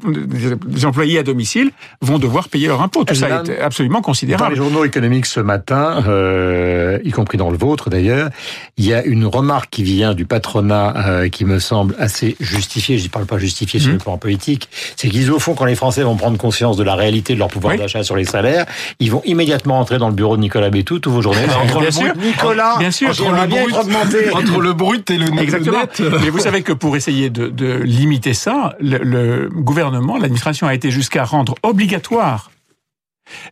des 0.65 0.85
employés 0.85 1.19
à 1.19 1.23
domicile 1.23 1.71
vont 2.01 2.19
devoir 2.19 2.49
payer 2.49 2.67
leur 2.67 2.81
impôt. 2.81 3.03
Tout 3.03 3.15
ça 3.15 3.27
Là, 3.27 3.43
est 3.47 3.59
absolument 3.59 3.99
Dans 3.99 4.01
considérable. 4.03 4.51
les 4.51 4.57
journaux 4.57 4.85
économiques 4.85 5.25
ce 5.25 5.39
matin, 5.39 6.03
euh, 6.07 6.99
y 7.03 7.11
compris 7.11 7.37
dans 7.37 7.49
le 7.49 7.57
vôtre 7.57 7.89
d'ailleurs, 7.89 8.29
il 8.77 8.85
y 8.85 8.93
a 8.93 9.03
une 9.03 9.25
remarque 9.25 9.69
qui 9.69 9.83
vient 9.83 10.13
du 10.13 10.25
patronat 10.25 10.93
euh, 11.07 11.29
qui 11.29 11.45
me 11.45 11.59
semble 11.59 11.95
assez 11.99 12.35
justifiée. 12.39 12.97
Je 12.97 13.03
ne 13.05 13.09
parle 13.09 13.25
pas 13.25 13.37
justifiée 13.37 13.79
sur 13.79 13.89
Mhm. 13.89 13.97
le 13.97 13.99
plan 14.03 14.17
politique. 14.17 14.69
C'est 14.95 15.09
qu'ils 15.09 15.31
au 15.31 15.39
fond, 15.39 15.53
quand 15.55 15.65
les 15.65 15.75
Français 15.75 16.03
vont 16.03 16.15
prendre 16.15 16.37
conscience 16.37 16.77
de 16.77 16.83
la 16.83 16.95
réalité 16.95 17.33
de 17.33 17.39
leur 17.39 17.47
pouvoir 17.49 17.73
Oui. 17.73 17.79
d'achat 17.79 18.03
sur 18.03 18.15
les 18.15 18.25
salaires, 18.25 18.65
ils 18.99 19.11
vont 19.11 19.21
immédiatement 19.25 19.79
entrer 19.79 19.97
dans 19.97 20.07
le 20.09 20.13
bureau 20.15 20.35
de 20.37 20.41
Nicolas 20.41 20.69
Bétou, 20.69 20.99
tous 20.99 21.11
vos 21.11 21.21
journaux. 21.21 21.39
Bien 21.79 21.91
sûr. 21.91 22.13
Nicolas, 22.15 22.75
Bien 22.79 22.91
sûr. 22.91 23.11
bien 23.13 23.45
être 23.67 23.79
augmenté. 23.81 24.29
Entre 24.33 24.59
le 24.61 24.73
brut 24.73 25.09
et 25.09 25.17
le 25.17 25.27
net. 25.29 25.41
Exactement. 25.43 25.77
Mais 26.21 26.29
vous 26.29 26.39
savez 26.39 26.61
que 26.61 26.73
pour 26.73 26.95
essayer 26.95 27.29
de, 27.29 27.47
de 27.47 27.73
limiter 27.83 28.20
ça, 28.33 28.75
le, 28.79 28.97
le 28.97 29.49
gouvernement, 29.49 30.17
l'administration 30.17 30.67
a 30.67 30.73
été 30.73 30.91
jusqu'à 30.91 31.23
rendre 31.23 31.55
obligatoire 31.63 32.51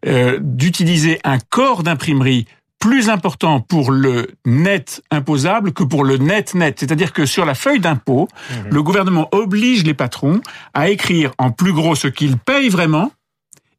euh, 0.05 0.39
d'utiliser 0.41 1.19
un 1.23 1.39
corps 1.39 1.83
d'imprimerie 1.83 2.45
plus 2.79 3.09
important 3.09 3.59
pour 3.59 3.91
le 3.91 4.27
net 4.45 5.01
imposable 5.11 5.73
que 5.73 5.83
pour 5.83 6.05
le 6.05 6.17
net 6.17 6.55
net. 6.55 6.79
C'est-à-dire 6.79 7.11
que 7.11 7.25
sur 7.25 7.45
la 7.45 7.53
feuille 7.53 7.81
d'impôt, 7.81 8.29
le 8.69 8.81
gouvernement 8.81 9.27
oblige 9.33 9.83
les 9.83 9.93
patrons 9.93 10.41
à 10.73 10.89
écrire 10.89 11.31
en 11.37 11.51
plus 11.51 11.73
gros 11.73 11.95
ce 11.95 12.07
qu'ils 12.07 12.37
payent 12.37 12.69
vraiment 12.69 13.11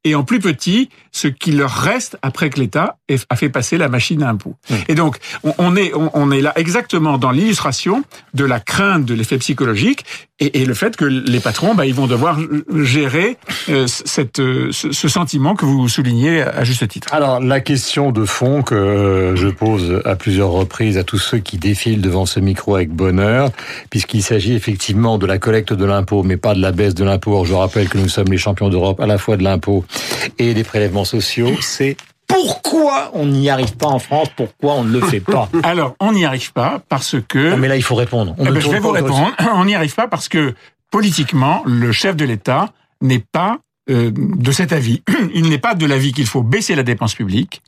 et 0.04 0.14
en 0.14 0.24
plus 0.24 0.38
petit 0.38 0.88
ce 1.12 1.28
qui 1.28 1.52
leur 1.52 1.70
reste 1.70 2.16
après 2.22 2.50
que 2.50 2.60
l'État 2.60 2.96
a 3.28 3.36
fait 3.36 3.48
passer 3.48 3.76
la 3.76 3.88
machine 3.88 4.22
à 4.22 4.28
impôt. 4.28 4.54
Et 4.88 4.94
donc, 4.94 5.18
on, 5.58 5.76
est, 5.76 5.92
on, 5.94 6.30
est 6.30 6.40
là 6.40 6.52
exactement 6.56 7.18
dans 7.18 7.32
l'illustration 7.32 8.04
de 8.32 8.44
la 8.44 8.60
crainte 8.60 9.04
de 9.04 9.14
l'effet 9.14 9.38
psychologique 9.38 10.04
et, 10.42 10.64
le 10.64 10.72
fait 10.72 10.96
que 10.96 11.04
les 11.04 11.40
patrons, 11.40 11.74
bah, 11.74 11.84
ils 11.84 11.92
vont 11.92 12.06
devoir 12.06 12.38
gérer 12.74 13.36
euh, 13.68 13.86
cette, 13.86 14.40
euh, 14.40 14.70
ce, 14.72 15.08
sentiment 15.08 15.54
que 15.54 15.66
vous 15.66 15.86
soulignez 15.86 16.40
à 16.40 16.64
juste 16.64 16.88
titre. 16.88 17.08
Alors, 17.12 17.40
la 17.40 17.60
question 17.60 18.10
de 18.10 18.24
fond 18.24 18.62
que 18.62 18.74
euh, 18.74 19.36
je 19.36 19.48
pose 19.48 20.00
à 20.06 20.16
plusieurs 20.16 20.50
reprises 20.50 20.96
à 20.96 21.04
tous 21.04 21.18
ceux 21.18 21.38
qui 21.38 21.58
défilent 21.58 22.00
devant 22.00 22.24
ce 22.24 22.40
micro 22.40 22.76
avec 22.76 22.88
bonheur, 22.90 23.50
puisqu'il 23.90 24.22
s'agit 24.22 24.54
effectivement 24.54 25.18
de 25.18 25.26
la 25.26 25.36
collecte 25.36 25.74
de 25.74 25.84
l'impôt, 25.84 26.22
mais 26.22 26.38
pas 26.38 26.54
de 26.54 26.62
la 26.62 26.72
baisse 26.72 26.94
de 26.94 27.04
l'impôt. 27.04 27.34
Or, 27.34 27.44
Je 27.44 27.52
rappelle 27.52 27.90
que 27.90 27.98
nous 27.98 28.08
sommes 28.08 28.28
les 28.28 28.38
champions 28.38 28.70
d'Europe 28.70 28.98
à 29.00 29.06
la 29.06 29.18
fois 29.18 29.36
de 29.36 29.42
l'impôt 29.42 29.84
et 30.38 30.54
des 30.54 30.64
prélèvements 30.64 31.04
sociaux. 31.04 31.52
C'est 31.60 31.96
pourquoi 32.26 33.10
on 33.14 33.26
n'y 33.26 33.50
arrive 33.50 33.76
pas 33.76 33.88
en 33.88 33.98
France, 33.98 34.28
pourquoi 34.36 34.74
on 34.74 34.84
ne 34.84 34.92
le 34.92 35.00
fait 35.00 35.20
pas. 35.20 35.48
Alors, 35.62 35.96
on 36.00 36.12
n'y 36.12 36.24
arrive 36.24 36.52
pas 36.52 36.82
parce 36.88 37.16
que... 37.28 37.50
Non, 37.50 37.56
mais 37.56 37.68
là, 37.68 37.76
il 37.76 37.82
faut 37.82 37.96
répondre. 37.96 38.34
On 38.38 38.46
Eh 38.46 38.50
ben, 38.50 38.60
je 38.60 38.68
vais 38.68 38.78
vous 38.78 38.90
répondre. 38.90 39.32
On 39.54 39.64
n'y 39.64 39.74
arrive 39.74 39.94
pas 39.94 40.08
parce 40.08 40.28
que 40.28 40.54
politiquement, 40.90 41.62
le 41.66 41.92
chef 41.92 42.16
de 42.16 42.24
l'État 42.24 42.72
n'est 43.00 43.24
pas 43.32 43.58
euh, 43.90 44.10
de 44.14 44.52
cet 44.52 44.72
avis. 44.72 45.02
Il 45.34 45.48
n'est 45.48 45.58
pas 45.58 45.74
de 45.74 45.86
l'avis 45.86 46.12
qu'il 46.12 46.26
faut 46.26 46.42
baisser 46.42 46.74
la 46.74 46.82
dépense 46.82 47.14
publique. 47.14 47.62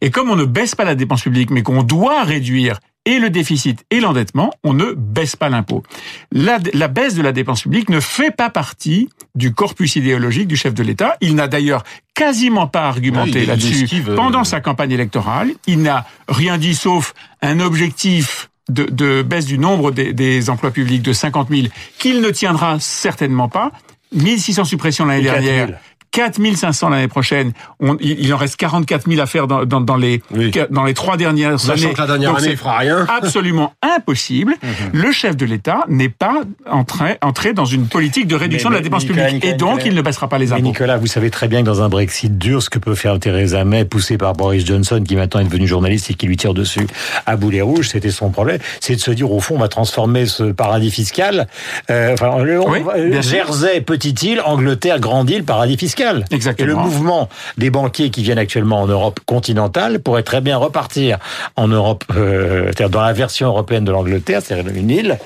Et 0.00 0.10
comme 0.10 0.30
on 0.30 0.36
ne 0.36 0.44
baisse 0.44 0.74
pas 0.74 0.84
la 0.84 0.94
dépense 0.94 1.22
publique, 1.22 1.50
mais 1.50 1.62
qu'on 1.62 1.82
doit 1.82 2.22
réduire 2.22 2.78
et 3.08 3.18
le 3.18 3.30
déficit 3.30 3.84
et 3.90 4.00
l'endettement, 4.00 4.52
on 4.64 4.74
ne 4.74 4.92
baisse 4.92 5.34
pas 5.34 5.48
l'impôt. 5.48 5.82
La, 6.30 6.58
la 6.74 6.88
baisse 6.88 7.14
de 7.14 7.22
la 7.22 7.32
dépense 7.32 7.62
publique 7.62 7.88
ne 7.88 8.00
fait 8.00 8.30
pas 8.30 8.50
partie 8.50 9.08
du 9.34 9.54
corpus 9.54 9.96
idéologique 9.96 10.46
du 10.46 10.56
chef 10.56 10.74
de 10.74 10.82
l'État. 10.82 11.16
Il 11.22 11.34
n'a 11.34 11.48
d'ailleurs 11.48 11.84
quasiment 12.14 12.66
pas 12.66 12.86
argumenté 12.86 13.46
là-dessus 13.46 13.84
esquive, 13.84 14.10
euh, 14.10 14.14
pendant 14.14 14.44
sa 14.44 14.60
campagne 14.60 14.92
électorale. 14.92 15.52
Il 15.66 15.80
n'a 15.80 16.04
rien 16.28 16.58
dit 16.58 16.74
sauf 16.74 17.14
un 17.40 17.60
objectif 17.60 18.50
de, 18.68 18.84
de 18.84 19.22
baisse 19.22 19.46
du 19.46 19.58
nombre 19.58 19.90
des, 19.90 20.12
des 20.12 20.50
emplois 20.50 20.70
publics 20.70 21.00
de 21.00 21.14
50 21.14 21.48
000 21.48 21.68
qu'il 21.98 22.20
ne 22.20 22.28
tiendra 22.28 22.78
certainement 22.78 23.48
pas. 23.48 23.72
1600 24.12 24.64
suppressions 24.66 25.06
l'année 25.06 25.22
Et 25.22 25.26
4 25.26 25.42
000. 25.42 25.56
dernière. 25.56 25.78
4500 26.22 26.88
l'année 26.88 27.06
prochaine. 27.08 27.52
On, 27.80 27.96
il, 28.00 28.32
en 28.34 28.36
reste 28.36 28.56
44 28.56 29.08
000 29.08 29.20
à 29.20 29.26
faire 29.26 29.46
dans, 29.46 29.64
dans, 29.64 29.80
dans 29.80 29.96
les 29.96 30.20
Oui. 30.34 30.50
dans 30.70 30.84
les 30.84 30.94
trois 30.94 31.16
dernières 31.16 31.60
Sachant 31.60 31.84
années. 31.84 31.94
que 31.94 32.00
la 32.00 32.06
dernière 32.08 32.30
Donc 32.30 32.40
année, 32.40 32.50
il 32.50 32.56
fera 32.56 32.78
rien. 32.78 33.06
absolument 33.22 33.72
impossible. 33.82 34.54
Le 34.92 35.12
chef 35.12 35.36
de 35.36 35.46
l'État 35.46 35.84
n'est 35.88 36.08
pas 36.08 36.40
entré, 36.68 37.18
entré 37.22 37.52
dans 37.52 37.64
une 37.66 37.86
politique 37.86 38.26
de 38.26 38.34
réduction 38.34 38.70
Mais- 38.70 38.74
de 38.74 38.78
la 38.78 38.80
mais 38.80 38.84
dépense 38.88 39.02
Nicolas, 39.04 39.24
publique. 39.26 39.44
Nicolas, 39.44 39.54
et 39.54 39.56
donc, 39.58 39.70
Nicolas. 39.76 39.86
il 39.90 39.94
ne 39.94 40.02
baissera 40.02 40.28
pas 40.28 40.38
les 40.38 40.46
Mais 40.46 40.52
impôts. 40.54 40.62
Nicolas, 40.64 40.96
vous 40.98 41.06
savez 41.06 41.30
très 41.30 41.46
bien 41.46 41.60
que 41.60 41.66
dans 41.66 41.82
un 41.82 41.88
Brexit 41.88 42.36
dur, 42.36 42.62
ce 42.62 42.70
que 42.70 42.78
peut 42.80 42.94
faire 42.96 43.18
Theresa 43.20 43.64
May, 43.64 43.84
poussée 43.84 44.18
par 44.18 44.32
Boris 44.32 44.66
Johnson, 44.66 45.02
qui 45.06 45.14
maintenant 45.14 45.40
est 45.40 45.44
devenu 45.44 45.66
journaliste 45.68 46.10
et 46.10 46.14
qui 46.14 46.26
lui 46.26 46.36
tire 46.36 46.54
dessus 46.54 46.86
à 47.26 47.36
boulet 47.36 47.60
rouge, 47.62 47.88
c'était 47.90 48.10
son 48.10 48.30
problème, 48.30 48.58
c'est 48.80 48.96
de 48.96 49.00
se 49.00 49.10
dire 49.12 49.30
au 49.30 49.40
fond, 49.40 49.54
on 49.54 49.58
va 49.60 49.68
transformer 49.68 50.26
ce 50.26 50.44
paradis 50.44 50.90
fiscal. 50.90 51.46
Euh, 51.90 52.14
enfin, 52.14 52.30
on 52.34 52.42
Oui, 52.42 52.80
sûr. 53.22 53.22
Jersey, 53.22 53.80
petite 53.82 54.22
île, 54.22 54.40
Angleterre, 54.44 54.98
grande 55.00 55.30
île, 55.30 55.44
paradis 55.44 55.76
fiscal. 55.76 56.07
Exactement. 56.30 56.66
Et 56.66 56.68
le 56.70 56.76
mouvement 56.76 57.28
des 57.56 57.70
banquiers 57.70 58.10
qui 58.10 58.22
viennent 58.22 58.38
actuellement 58.38 58.82
en 58.82 58.86
Europe 58.86 59.20
continentale 59.26 60.00
pourrait 60.00 60.22
très 60.22 60.40
bien 60.40 60.56
repartir 60.56 61.18
en 61.56 61.68
Europe, 61.68 62.04
euh, 62.14 62.64
c'est-à-dire 62.66 62.90
dans 62.90 63.00
la 63.02 63.12
version 63.12 63.48
européenne 63.48 63.84
de 63.84 63.92
l'Angleterre, 63.92 64.40
c'est-à-dire 64.42 64.72
une 64.74 64.90
île. 64.90 65.18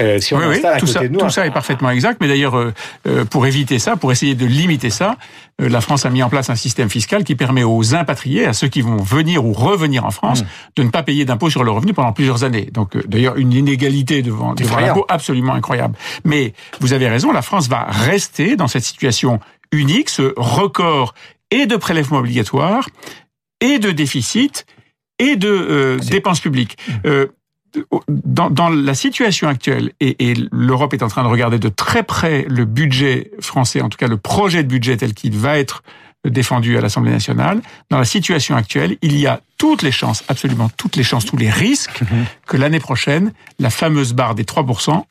Euh, 0.00 0.18
si 0.20 0.34
on 0.34 0.38
oui, 0.38 0.44
oui, 0.50 0.64
à 0.66 0.74
tout 0.78 0.86
côté 0.86 0.92
ça, 0.92 1.00
de 1.00 1.08
nous, 1.08 1.18
tout 1.18 1.24
un- 1.26 1.30
ça 1.30 1.46
est 1.46 1.50
parfaitement 1.50 1.90
exact. 1.90 2.18
Mais 2.20 2.28
d'ailleurs, 2.28 2.56
euh, 2.56 2.72
euh, 3.06 3.24
pour 3.24 3.46
éviter 3.46 3.78
ça, 3.78 3.96
pour 3.96 4.12
essayer 4.12 4.34
de 4.34 4.46
limiter 4.46 4.90
ça, 4.90 5.16
euh, 5.60 5.68
la 5.68 5.80
France 5.80 6.06
a 6.06 6.10
mis 6.10 6.22
en 6.22 6.28
place 6.28 6.50
un 6.50 6.56
système 6.56 6.88
fiscal 6.90 7.24
qui 7.24 7.34
permet 7.34 7.62
aux 7.64 7.94
impatriés, 7.94 8.46
à 8.46 8.52
ceux 8.52 8.68
qui 8.68 8.80
vont 8.82 8.96
venir 8.96 9.44
ou 9.44 9.52
revenir 9.52 10.04
en 10.04 10.08
Mmh. 10.08 10.12
France, 10.12 10.44
de 10.76 10.82
ne 10.82 10.90
pas 10.90 11.02
payer 11.02 11.24
d'impôts 11.24 11.50
sur 11.50 11.64
le 11.64 11.70
revenu 11.70 11.92
pendant 11.94 12.12
plusieurs 12.12 12.44
années. 12.44 12.68
Donc, 12.72 12.96
euh, 12.96 13.02
d'ailleurs, 13.06 13.36
une 13.36 13.52
inégalité 13.52 14.22
devant, 14.22 14.54
devant 14.54 14.78
l'impôt 14.78 15.06
absolument 15.08 15.54
incroyable. 15.54 15.94
Mais 16.24 16.52
vous 16.80 16.92
avez 16.92 17.08
raison, 17.08 17.32
la 17.32 17.42
France 17.42 17.68
va 17.68 17.86
rester 17.88 18.56
dans 18.56 18.68
cette 18.68 18.84
situation 18.84 19.40
unique, 19.72 20.10
ce 20.10 20.32
record 20.36 21.14
et 21.50 21.66
de 21.66 21.76
prélèvements 21.76 22.18
obligatoires 22.18 22.88
et 23.60 23.78
de 23.78 23.90
déficit 23.90 24.66
et 25.18 25.36
de 25.36 25.48
euh, 25.48 25.98
dépenses 25.98 26.40
publiques. 26.40 26.78
Euh, 27.06 27.26
dans, 28.08 28.50
dans 28.50 28.68
la 28.68 28.94
situation 28.94 29.48
actuelle, 29.48 29.92
et, 30.00 30.30
et 30.30 30.34
l'Europe 30.50 30.92
est 30.92 31.02
en 31.02 31.08
train 31.08 31.22
de 31.22 31.28
regarder 31.28 31.58
de 31.58 31.70
très 31.70 32.02
près 32.02 32.44
le 32.48 32.66
budget 32.66 33.30
français, 33.40 33.80
en 33.80 33.88
tout 33.88 33.96
cas 33.96 34.08
le 34.08 34.18
projet 34.18 34.62
de 34.62 34.68
budget 34.68 34.98
tel 34.98 35.14
qu'il 35.14 35.36
va 35.36 35.58
être 35.58 35.82
défendu 36.28 36.76
à 36.76 36.80
l'Assemblée 36.80 37.10
nationale, 37.10 37.62
dans 37.90 37.98
la 37.98 38.04
situation 38.04 38.54
actuelle, 38.54 38.96
il 39.02 39.18
y 39.18 39.26
a 39.26 39.40
toutes 39.58 39.82
les 39.82 39.90
chances, 39.90 40.22
absolument 40.28 40.70
toutes 40.76 40.96
les 40.96 41.02
chances, 41.02 41.24
tous 41.24 41.36
les 41.36 41.50
risques 41.50 42.02
que 42.46 42.56
l'année 42.56 42.78
prochaine, 42.78 43.32
la 43.58 43.70
fameuse 43.70 44.12
barre 44.12 44.34
des 44.34 44.44
3% 44.44 45.04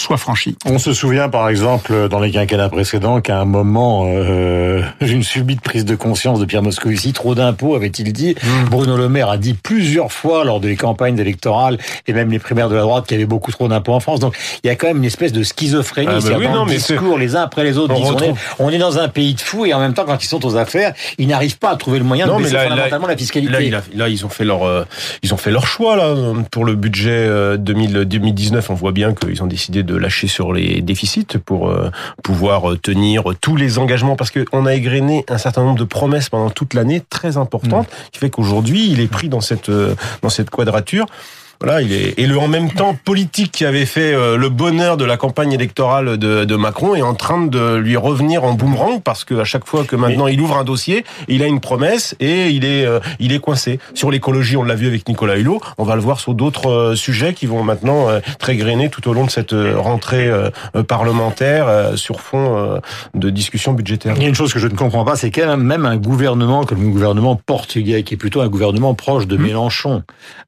soit 0.00 0.16
franchie. 0.16 0.56
On 0.66 0.78
se 0.78 0.92
souvient 0.92 1.28
par 1.28 1.48
exemple 1.48 2.08
dans 2.08 2.20
les 2.20 2.30
quinquennats 2.30 2.68
précédents 2.68 3.20
qu'à 3.20 3.40
un 3.40 3.44
moment, 3.44 4.04
euh, 4.08 4.82
une 5.00 5.22
subite 5.22 5.60
prise 5.60 5.84
de 5.84 5.94
conscience 5.96 6.40
de 6.40 6.44
Pierre 6.44 6.62
Moscovici, 6.62 7.12
trop 7.12 7.34
d'impôts 7.34 7.74
avait-il 7.74 8.12
dit. 8.12 8.34
Mmh. 8.42 8.68
Bruno 8.70 8.96
Le 8.96 9.08
Maire 9.08 9.30
a 9.30 9.38
dit 9.38 9.54
plusieurs 9.54 10.12
fois 10.12 10.44
lors 10.44 10.60
des 10.60 10.76
campagnes 10.76 11.18
électorales 11.18 11.78
et 12.06 12.12
même 12.12 12.30
les 12.30 12.38
primaires 12.38 12.68
de 12.68 12.74
la 12.74 12.82
droite 12.82 13.06
qu'il 13.06 13.16
y 13.16 13.18
avait 13.20 13.26
beaucoup 13.26 13.50
trop 13.52 13.68
d'impôts 13.68 13.92
en 13.94 14.00
France. 14.00 14.20
Donc 14.20 14.36
il 14.62 14.66
y 14.66 14.70
a 14.70 14.76
quand 14.76 14.86
même 14.88 14.98
une 14.98 15.04
espèce 15.04 15.32
de 15.32 15.42
schizophrénie. 15.42 16.08
Ah, 16.10 16.18
bah 16.22 16.36
oui, 16.38 16.46
dans 16.46 16.52
non, 16.54 16.64
le 16.64 16.72
discours, 16.72 17.18
les 17.18 17.36
uns 17.36 17.42
après 17.42 17.64
les 17.64 17.78
autres 17.78 17.94
On 17.94 17.98
disent 17.98 18.06
on 18.10 18.18
est, 18.18 18.20
retrouve- 18.28 18.38
on 18.58 18.70
est 18.70 18.78
dans 18.78 18.98
un 18.98 19.08
pays 19.08 19.34
de 19.34 19.40
fous 19.40 19.66
et 19.66 19.74
en 19.74 19.80
même 19.80 19.94
temps 19.94 20.04
quand 20.06 20.22
ils 20.22 20.28
sont 20.28 20.44
aux 20.44 20.56
affaires, 20.56 20.94
ils 21.18 21.26
n'arrivent 21.28 21.58
pas 21.58 21.70
à 21.70 21.76
trouver 21.76 21.98
le 21.98 22.04
moyen 22.04 22.26
Non, 22.26 22.34
de 22.34 22.38
mais 22.38 22.44
baisser 22.44 22.54
là- 22.54 22.62
là- 22.64 22.68
fondamentalement 22.70 23.06
la 23.06 23.16
fiscalité. 23.16 23.70
Là, 23.94 24.08
ils 24.08 24.24
ont 24.24 24.28
fait 24.28 24.44
leur, 24.44 24.64
euh, 24.64 24.84
ils 25.22 25.32
ont 25.34 25.36
fait 25.36 25.50
leur 25.50 25.66
choix 25.66 25.96
là 25.96 26.14
pour 26.50 26.64
le 26.64 26.74
budget 26.74 27.10
euh, 27.12 27.56
2000 27.56 27.92
2019. 28.04 28.70
On 28.70 28.74
voit 28.74 28.92
bien 28.92 29.14
qu'ils 29.14 29.42
ont 29.42 29.46
décidé 29.46 29.82
de 29.86 29.96
lâcher 29.96 30.28
sur 30.28 30.52
les 30.52 30.82
déficits 30.82 31.38
pour 31.44 31.68
euh, 31.68 31.90
pouvoir 32.22 32.72
euh, 32.72 32.76
tenir 32.76 33.22
tous 33.40 33.56
les 33.56 33.78
engagements, 33.78 34.16
parce 34.16 34.30
qu'on 34.30 34.66
a 34.66 34.74
égrené 34.74 35.24
un 35.28 35.38
certain 35.38 35.62
nombre 35.62 35.78
de 35.78 35.84
promesses 35.84 36.28
pendant 36.28 36.50
toute 36.50 36.74
l'année 36.74 37.02
très 37.08 37.36
importantes, 37.36 37.88
qui 38.12 38.18
fait 38.18 38.30
qu'aujourd'hui, 38.30 38.90
il 38.90 39.00
est 39.00 39.10
pris 39.10 39.28
dans 39.28 39.40
cette 39.40 39.68
euh, 39.68 39.94
dans 40.22 40.28
cette 40.28 40.50
quadrature. 40.50 41.06
Voilà, 41.60 41.82
il 41.82 41.92
est 41.92 42.18
et 42.18 42.26
le 42.26 42.38
en 42.38 42.48
même 42.48 42.70
temps 42.70 42.96
politique 43.04 43.52
qui 43.52 43.64
avait 43.64 43.86
fait 43.86 44.14
euh, 44.14 44.36
le 44.36 44.48
bonheur 44.48 44.96
de 44.96 45.04
la 45.04 45.16
campagne 45.16 45.52
électorale 45.52 46.16
de, 46.18 46.44
de 46.44 46.56
Macron 46.56 46.94
est 46.94 47.02
en 47.02 47.14
train 47.14 47.46
de 47.46 47.76
lui 47.76 47.96
revenir 47.96 48.44
en 48.44 48.52
boomerang 48.54 49.00
parce 49.02 49.24
que 49.24 49.34
à 49.34 49.44
chaque 49.44 49.66
fois 49.66 49.84
que 49.84 49.96
maintenant 49.96 50.26
il 50.26 50.40
ouvre 50.40 50.56
un 50.56 50.64
dossier, 50.64 51.04
il 51.28 51.42
a 51.42 51.46
une 51.46 51.60
promesse 51.60 52.14
et 52.20 52.50
il 52.50 52.64
est 52.64 52.84
euh, 52.84 53.00
il 53.18 53.32
est 53.32 53.40
coincé. 53.40 53.78
Sur 53.94 54.10
l'écologie, 54.10 54.56
on 54.56 54.62
l'a 54.62 54.74
vu 54.74 54.86
avec 54.86 55.08
Nicolas 55.08 55.36
Hulot, 55.36 55.60
on 55.78 55.84
va 55.84 55.94
le 55.96 56.02
voir 56.02 56.20
sur 56.20 56.34
d'autres 56.34 56.70
euh, 56.70 56.94
sujets 56.94 57.34
qui 57.34 57.46
vont 57.46 57.62
maintenant 57.62 58.08
euh, 58.08 58.18
être 58.18 58.48
égrenés 58.50 58.88
tout 58.90 59.08
au 59.08 59.12
long 59.12 59.24
de 59.24 59.30
cette 59.30 59.52
euh, 59.52 59.78
rentrée 59.78 60.30
parlementaire 60.88 61.66
euh, 61.68 61.96
sur 61.96 62.20
fond 62.20 62.56
euh, 62.56 62.78
de 63.14 63.30
discussion 63.30 63.72
budgétaire. 63.72 64.14
Il 64.16 64.22
y 64.22 64.26
a 64.26 64.28
une 64.28 64.34
chose 64.34 64.52
que 64.52 64.58
je 64.58 64.68
ne 64.68 64.76
comprends 64.76 65.04
pas, 65.04 65.16
c'est 65.16 65.30
quand 65.30 65.56
même 65.56 65.86
un 65.86 65.96
gouvernement 65.96 66.64
comme 66.64 66.82
le 66.82 66.90
gouvernement 66.90 67.36
portugais, 67.36 68.02
qui 68.02 68.14
est 68.14 68.16
plutôt 68.16 68.40
un 68.40 68.48
gouvernement 68.48 68.94
proche 68.94 69.26
de 69.26 69.36
Mélenchon, 69.36 70.02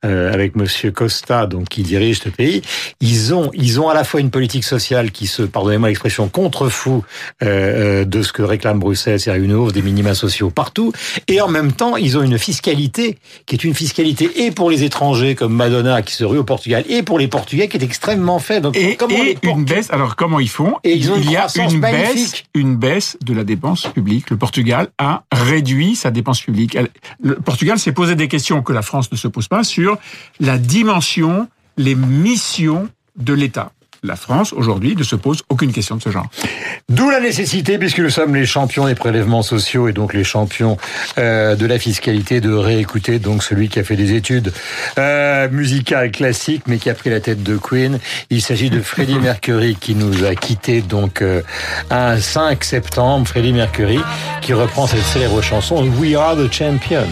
euh, 0.04 0.32
avec 0.32 0.56
Monsieur 0.56 0.90
Costa, 0.98 1.46
donc 1.46 1.68
qui 1.68 1.82
dirige 1.82 2.18
ce 2.18 2.28
pays. 2.28 2.60
Ils 3.00 3.32
ont 3.32 3.52
ils 3.54 3.80
ont 3.80 3.88
à 3.88 3.94
la 3.94 4.02
fois 4.02 4.18
une 4.20 4.30
politique 4.30 4.64
sociale 4.64 5.12
qui 5.12 5.28
se, 5.28 5.42
pardonnez-moi 5.42 5.88
l'expression, 5.90 6.28
contrefou 6.28 7.04
euh, 7.42 7.46
euh, 7.46 8.04
de 8.04 8.20
ce 8.22 8.32
que 8.32 8.42
réclame 8.42 8.80
Bruxelles, 8.80 9.20
c'est-à-dire 9.20 9.44
une 9.44 9.52
hausse 9.52 9.72
des 9.72 9.82
minima 9.82 10.14
sociaux 10.14 10.50
partout, 10.50 10.92
et 11.28 11.40
en 11.40 11.46
même 11.46 11.70
temps 11.70 11.96
ils 11.96 12.18
ont 12.18 12.22
une 12.22 12.36
fiscalité 12.36 13.18
qui 13.46 13.54
est 13.54 13.62
une 13.62 13.74
fiscalité 13.74 14.44
et 14.44 14.50
pour 14.50 14.70
les 14.70 14.82
étrangers 14.82 15.36
comme 15.36 15.54
Madonna 15.54 16.02
qui 16.02 16.14
se 16.14 16.24
rue 16.24 16.38
au 16.38 16.42
Portugal, 16.42 16.82
et 16.88 17.04
pour 17.04 17.20
les 17.20 17.28
Portugais 17.28 17.68
qui 17.68 17.76
est 17.76 17.84
extrêmement 17.84 18.40
faible. 18.40 18.62
Donc 18.62 18.76
Et, 18.76 18.96
comment 18.96 19.14
et 19.14 19.38
les 19.42 19.50
une 19.50 19.64
baisse. 19.64 19.88
Alors 19.92 20.16
comment 20.16 20.40
ils 20.40 20.48
font 20.48 20.74
Et 20.82 20.94
ils 20.94 21.12
ont 21.12 21.16
Il 21.16 21.30
y 21.30 21.36
a 21.36 21.46
une 21.70 21.80
baisse, 21.80 22.42
une 22.54 22.76
baisse 22.76 23.16
de 23.24 23.34
la 23.34 23.44
dépense 23.44 23.86
publique. 23.86 24.30
Le 24.30 24.36
Portugal 24.36 24.88
a 24.98 25.22
réduit 25.30 25.94
sa 25.94 26.10
dépense 26.10 26.40
publique. 26.40 26.76
Le 27.22 27.36
Portugal 27.36 27.78
s'est 27.78 27.92
posé 27.92 28.16
des 28.16 28.26
questions 28.26 28.62
que 28.62 28.72
la 28.72 28.82
France 28.82 29.12
ne 29.12 29.16
se 29.16 29.28
pose 29.28 29.46
pas 29.46 29.62
sur 29.62 29.96
la 30.40 30.58
dimension, 30.58 30.87
les 31.76 31.94
missions 31.94 32.88
de 33.16 33.32
l'État. 33.32 33.72
La 34.04 34.14
France 34.14 34.52
aujourd'hui 34.52 34.94
ne 34.94 35.02
se 35.02 35.16
pose 35.16 35.42
aucune 35.48 35.72
question 35.72 35.96
de 35.96 36.02
ce 36.02 36.10
genre. 36.10 36.28
D'où 36.88 37.10
la 37.10 37.18
nécessité, 37.18 37.78
puisque 37.78 37.98
nous 37.98 38.10
sommes 38.10 38.34
les 38.34 38.46
champions 38.46 38.86
des 38.86 38.94
prélèvements 38.94 39.42
sociaux 39.42 39.88
et 39.88 39.92
donc 39.92 40.14
les 40.14 40.22
champions 40.22 40.76
euh, 41.18 41.56
de 41.56 41.66
la 41.66 41.80
fiscalité, 41.80 42.40
de 42.40 42.52
réécouter 42.52 43.18
donc 43.18 43.42
celui 43.42 43.68
qui 43.68 43.80
a 43.80 43.84
fait 43.84 43.96
des 43.96 44.14
études 44.14 44.52
euh, 44.98 45.48
musicales 45.50 46.12
classiques, 46.12 46.62
mais 46.68 46.78
qui 46.78 46.90
a 46.90 46.94
pris 46.94 47.10
la 47.10 47.18
tête 47.18 47.42
de 47.42 47.56
Queen. 47.56 47.98
Il 48.30 48.40
s'agit 48.40 48.70
de 48.70 48.80
Freddie 48.80 49.18
Mercury 49.20 49.74
qui 49.74 49.96
nous 49.96 50.24
a 50.24 50.36
quittés 50.36 50.80
donc 50.80 51.20
euh, 51.20 51.42
un 51.90 52.20
5 52.20 52.62
septembre. 52.62 53.26
Freddie 53.26 53.52
Mercury 53.52 54.00
qui 54.42 54.52
reprend 54.52 54.86
cette 54.86 55.02
célèbre 55.02 55.42
chanson 55.42 55.84
We 55.98 56.14
Are 56.14 56.36
the 56.36 56.52
Champion. 56.52 57.08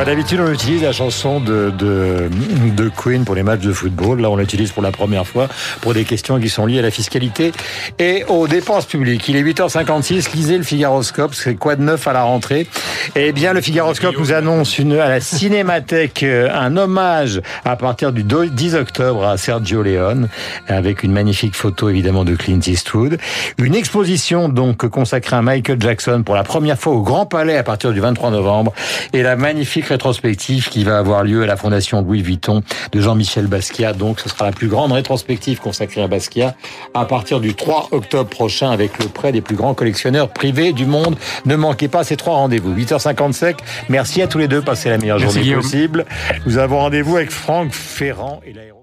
Voilà, 0.00 0.14
D'habitude, 0.14 0.40
on 0.40 0.50
utilise 0.50 0.82
la 0.82 0.92
chanson 0.92 1.40
de, 1.40 1.70
de, 1.76 2.30
de 2.74 2.88
Queen 2.88 3.26
pour 3.26 3.34
les 3.34 3.42
matchs 3.42 3.60
de 3.60 3.70
football. 3.70 4.22
Là, 4.22 4.30
on 4.30 4.36
l'utilise 4.36 4.72
pour 4.72 4.82
la 4.82 4.92
première 4.92 5.26
fois 5.26 5.46
pour 5.82 5.92
des 5.92 6.04
questions 6.04 6.40
qui 6.40 6.48
sont 6.48 6.64
liées 6.64 6.78
à 6.78 6.82
la 6.82 6.90
fiscalité 6.90 7.52
et 7.98 8.24
aux 8.28 8.48
dépenses 8.48 8.86
publiques. 8.86 9.28
Il 9.28 9.36
est 9.36 9.42
8h56. 9.42 10.32
Lisez 10.34 10.56
le 10.56 10.64
Figaroscope. 10.64 11.34
C'est 11.34 11.54
quoi 11.56 11.76
de 11.76 11.82
neuf 11.82 12.08
à 12.08 12.14
la 12.14 12.22
rentrée? 12.22 12.66
Eh 13.14 13.32
bien, 13.32 13.52
le 13.52 13.60
Figaroscope 13.60 14.16
nous 14.18 14.32
annonce 14.32 14.78
une, 14.78 14.94
à 14.94 15.10
la 15.10 15.20
Cinémathèque 15.20 16.22
euh, 16.22 16.48
un 16.50 16.78
hommage 16.78 17.42
à 17.66 17.76
partir 17.76 18.14
du 18.14 18.24
10 18.24 18.76
octobre 18.76 19.26
à 19.26 19.36
Sergio 19.36 19.82
Leone 19.82 20.28
avec 20.66 21.02
une 21.02 21.12
magnifique 21.12 21.54
photo 21.54 21.90
évidemment 21.90 22.24
de 22.24 22.34
Clint 22.36 22.60
Eastwood. 22.66 23.18
Une 23.58 23.74
exposition 23.74 24.48
donc 24.48 24.88
consacrée 24.88 25.36
à 25.36 25.42
Michael 25.42 25.78
Jackson 25.78 26.22
pour 26.24 26.36
la 26.36 26.42
première 26.42 26.78
fois 26.78 26.94
au 26.94 27.02
Grand 27.02 27.26
Palais 27.26 27.58
à 27.58 27.62
partir 27.62 27.92
du 27.92 28.00
23 28.00 28.30
novembre 28.30 28.72
et 29.12 29.22
la 29.22 29.36
magnifique 29.36 29.89
rétrospective 29.90 30.68
qui 30.68 30.84
va 30.84 30.98
avoir 30.98 31.22
lieu 31.22 31.42
à 31.42 31.46
la 31.46 31.56
Fondation 31.56 32.00
Louis 32.02 32.22
Vuitton 32.22 32.62
de 32.92 33.00
Jean-Michel 33.00 33.46
Basquiat. 33.46 33.92
Donc 33.92 34.20
ce 34.20 34.28
sera 34.28 34.46
la 34.46 34.52
plus 34.52 34.68
grande 34.68 34.92
rétrospective 34.92 35.60
consacrée 35.60 36.02
à 36.02 36.08
Basquiat 36.08 36.54
à 36.94 37.04
partir 37.04 37.40
du 37.40 37.54
3 37.54 37.88
octobre 37.92 38.30
prochain 38.30 38.70
avec 38.70 38.98
le 38.98 39.06
prêt 39.06 39.32
des 39.32 39.40
plus 39.42 39.56
grands 39.56 39.74
collectionneurs 39.74 40.30
privés 40.30 40.72
du 40.72 40.86
monde. 40.86 41.16
Ne 41.44 41.56
manquez 41.56 41.88
pas 41.88 42.02
ces 42.04 42.16
trois 42.16 42.34
rendez-vous. 42.34 42.74
8h55. 42.74 43.56
Merci 43.88 44.22
à 44.22 44.26
tous 44.26 44.38
les 44.38 44.48
deux. 44.48 44.62
Passez 44.62 44.88
la 44.88 44.98
meilleure 44.98 45.18
Merci, 45.18 45.34
journée 45.34 45.44
Guillaume. 45.44 45.62
possible. 45.62 46.06
Nous 46.46 46.58
avons 46.58 46.78
rendez-vous 46.78 47.16
avec 47.16 47.30
Franck 47.30 47.72
Ferrand 47.72 48.40
et 48.46 48.52
l'aéro. 48.52 48.79